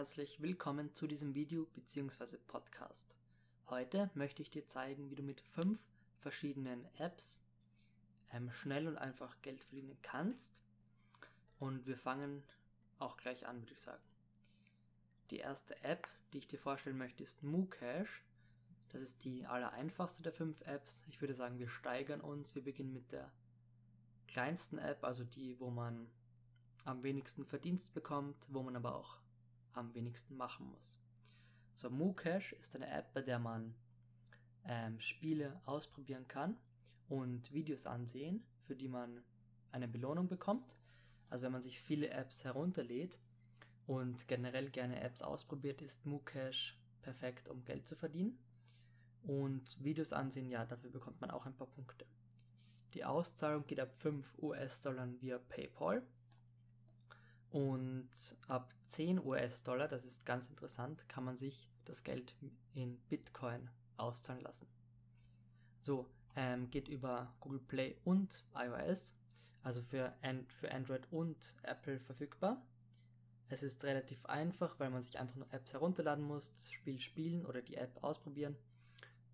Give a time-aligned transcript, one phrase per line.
[0.00, 2.38] herzlich willkommen zu diesem Video bzw.
[2.46, 3.14] Podcast.
[3.68, 5.78] Heute möchte ich dir zeigen, wie du mit fünf
[6.20, 7.38] verschiedenen Apps
[8.32, 10.62] ähm, schnell und einfach Geld verdienen kannst.
[11.58, 12.42] Und wir fangen
[12.98, 14.02] auch gleich an, würde ich sagen.
[15.28, 18.24] Die erste App, die ich dir vorstellen möchte, ist Mucash.
[18.88, 21.04] Das ist die allereinfachste der fünf Apps.
[21.08, 22.54] Ich würde sagen, wir steigern uns.
[22.54, 23.30] Wir beginnen mit der
[24.28, 26.10] kleinsten App, also die, wo man
[26.86, 29.20] am wenigsten Verdienst bekommt, wo man aber auch
[29.72, 30.98] am wenigsten machen muss.
[31.74, 33.74] So, Mucash ist eine App, bei der man
[34.64, 36.56] ähm, Spiele ausprobieren kann
[37.08, 39.22] und Videos ansehen, für die man
[39.72, 40.76] eine Belohnung bekommt.
[41.28, 43.18] Also wenn man sich viele Apps herunterlädt
[43.86, 48.38] und generell gerne Apps ausprobiert, ist Mucash perfekt, um Geld zu verdienen.
[49.22, 52.06] Und Videos ansehen, ja, dafür bekommt man auch ein paar Punkte.
[52.94, 56.02] Die Auszahlung geht ab 5 US-Dollar via PayPal
[57.50, 58.10] und
[58.46, 62.34] ab 10 US-Dollar, das ist ganz interessant, kann man sich das Geld
[62.74, 64.66] in Bitcoin auszahlen lassen.
[65.80, 69.14] So, ähm, geht über Google Play und iOS,
[69.62, 72.62] also für, And für Android und Apple verfügbar.
[73.48, 77.44] Es ist relativ einfach, weil man sich einfach nur Apps herunterladen muss, das Spiel spielen
[77.44, 78.56] oder die App ausprobieren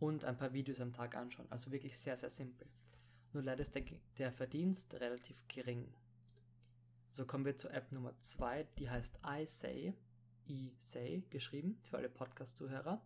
[0.01, 1.47] und ein paar Videos am Tag anschauen.
[1.51, 2.67] Also wirklich sehr, sehr simpel.
[3.35, 3.83] Nur leider ist der,
[4.17, 5.93] der Verdienst relativ gering.
[7.17, 9.95] So kommen wir zur App Nummer 2, die heißt iSay,
[10.49, 13.01] iSay geschrieben, für alle Podcast-Zuhörer.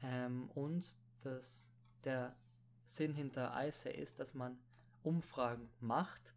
[0.00, 1.68] Ähm, und das,
[2.04, 2.36] der
[2.84, 4.60] Sinn hinter iSay ist, dass man
[5.02, 6.36] Umfragen macht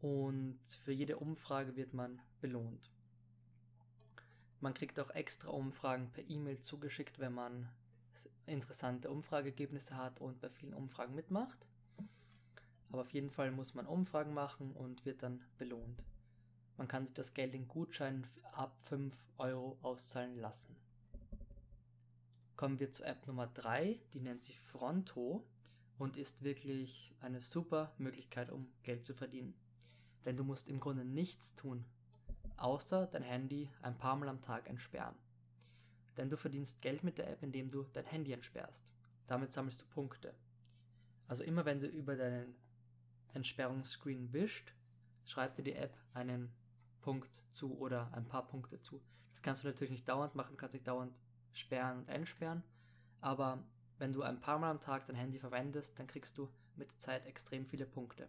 [0.00, 2.90] und für jede Umfrage wird man belohnt.
[4.60, 7.68] Man kriegt auch extra Umfragen per E-Mail zugeschickt, wenn man
[8.46, 11.66] interessante Umfrageergebnisse hat und bei vielen Umfragen mitmacht.
[12.90, 16.04] Aber auf jeden Fall muss man Umfragen machen und wird dann belohnt.
[16.76, 20.74] Man kann sich das Geld in Gutscheinen ab 5 Euro auszahlen lassen.
[22.56, 25.46] Kommen wir zur App Nummer 3, die nennt sich Fronto
[25.98, 29.54] und ist wirklich eine super Möglichkeit, um Geld zu verdienen.
[30.24, 31.84] Denn du musst im Grunde nichts tun,
[32.56, 35.14] außer dein Handy ein paar Mal am Tag entsperren.
[36.16, 38.92] Denn du verdienst Geld mit der App, indem du dein Handy entsperrst.
[39.26, 40.34] Damit sammelst du Punkte.
[41.28, 42.54] Also immer wenn du über deinen
[43.34, 44.72] Entsperrungsscreen wischt,
[45.24, 46.52] schreibt dir die App einen
[47.00, 49.00] Punkt zu oder ein paar Punkte zu.
[49.32, 51.14] Das kannst du natürlich nicht dauernd machen, kannst nicht dauernd
[51.52, 52.62] sperren und entsperren,
[53.20, 53.62] aber
[53.98, 56.98] wenn du ein paar Mal am Tag dein Handy verwendest, dann kriegst du mit der
[56.98, 58.28] Zeit extrem viele Punkte.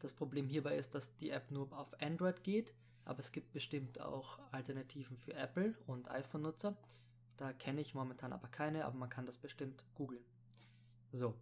[0.00, 4.00] Das Problem hierbei ist, dass die App nur auf Android geht, aber es gibt bestimmt
[4.00, 6.76] auch Alternativen für Apple und iPhone-Nutzer.
[7.36, 10.24] Da kenne ich momentan aber keine, aber man kann das bestimmt googeln.
[11.12, 11.34] So,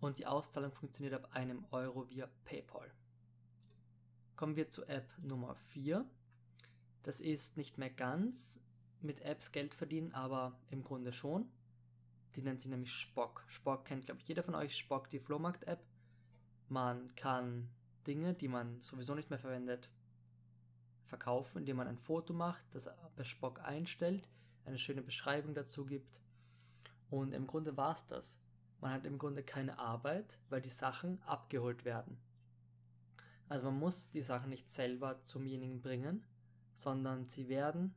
[0.00, 2.90] und die Auszahlung funktioniert ab einem Euro via PayPal.
[4.36, 6.04] Kommen wir zu App Nummer 4.
[7.02, 8.60] Das ist nicht mehr ganz
[9.00, 11.48] mit Apps Geld verdienen, aber im Grunde schon.
[12.34, 13.44] Die nennt sich nämlich Spock.
[13.48, 14.76] Spock kennt, glaube ich, jeder von euch.
[14.76, 15.82] Spock, die Flohmarkt-App.
[16.68, 17.70] Man kann
[18.06, 19.90] Dinge, die man sowieso nicht mehr verwendet,
[21.04, 24.28] verkaufen, indem man ein Foto macht, das bei Spock einstellt,
[24.64, 26.20] eine schöne Beschreibung dazu gibt.
[27.08, 28.38] Und im Grunde war es das.
[28.80, 32.18] Man hat im Grunde keine Arbeit, weil die Sachen abgeholt werden.
[33.48, 36.24] Also man muss die Sachen nicht selber zumjenigen bringen,
[36.74, 37.94] sondern sie werden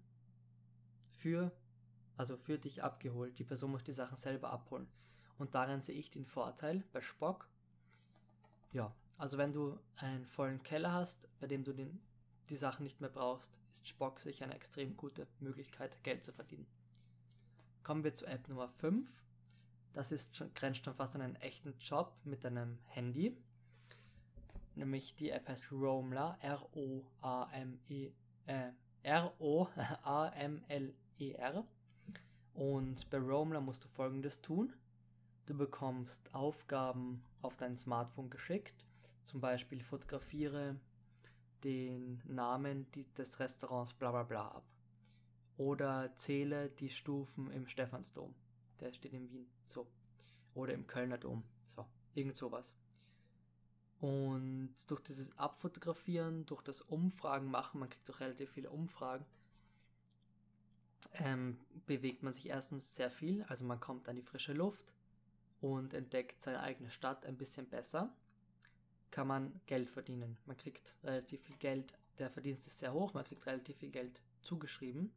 [1.11, 1.51] für,
[2.17, 3.37] also für dich abgeholt.
[3.39, 4.87] Die Person muss die Sachen selber abholen.
[5.37, 7.47] Und darin sehe ich den Vorteil bei Spock.
[8.71, 11.99] Ja, also wenn du einen vollen Keller hast, bei dem du den,
[12.49, 16.67] die Sachen nicht mehr brauchst, ist Spock sicher eine extrem gute Möglichkeit, Geld zu verdienen.
[17.83, 19.09] Kommen wir zu App Nummer 5.
[19.93, 23.35] Das ist schon, grenzt schon fast an einen echten Job mit einem Handy.
[24.75, 28.11] Nämlich die App heißt Roamler, R-O-A-M-E,
[28.45, 28.71] äh,
[29.03, 29.65] R-O-A-M-L-E-R.
[32.53, 34.73] Und bei Roamler musst du folgendes tun.
[35.45, 38.85] Du bekommst Aufgaben auf dein Smartphone geschickt.
[39.23, 40.75] Zum Beispiel fotografiere
[41.63, 42.85] den Namen
[43.17, 44.65] des Restaurants bla bla bla ab.
[45.57, 48.33] Oder zähle die Stufen im Stephansdom
[48.79, 49.47] der steht in Wien.
[49.65, 49.87] So.
[50.53, 51.43] Oder im Kölner Dom.
[51.67, 51.85] So.
[52.13, 52.75] Irgend sowas.
[53.99, 59.25] Und durch dieses Abfotografieren, durch das Umfragen machen, man kriegt auch relativ viele Umfragen,
[61.15, 64.93] ähm, bewegt man sich erstens sehr viel, also man kommt an die frische Luft
[65.59, 68.13] und entdeckt seine eigene Stadt ein bisschen besser,
[69.11, 70.37] kann man Geld verdienen.
[70.45, 74.21] Man kriegt relativ viel Geld, der Verdienst ist sehr hoch, man kriegt relativ viel Geld
[74.41, 75.11] zugeschrieben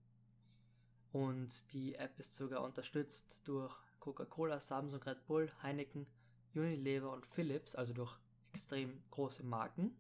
[1.13, 6.07] und die App ist sogar unterstützt durch Coca-Cola, Samsung, Red Bull, Heineken,
[6.55, 8.17] Unilever und Philips, also durch
[8.53, 9.97] extrem große Marken.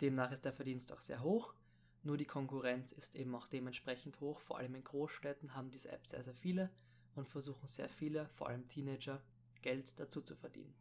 [0.00, 1.54] Demnach ist der Verdienst auch sehr hoch.
[2.04, 4.40] Nur die Konkurrenz ist eben auch dementsprechend hoch.
[4.40, 6.70] Vor allem in Großstädten haben diese Apps sehr, sehr viele
[7.16, 9.20] und versuchen sehr viele, vor allem Teenager,
[9.60, 10.72] Geld dazu zu verdienen.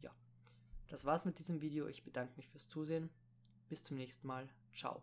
[0.00, 0.14] Ja,
[0.88, 1.88] das war's mit diesem Video.
[1.88, 3.10] Ich bedanke mich fürs Zusehen.
[3.68, 4.48] Bis zum nächsten Mal.
[4.72, 5.02] Ciao.